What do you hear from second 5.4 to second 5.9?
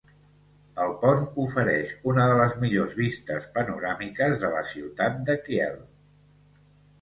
Kiel.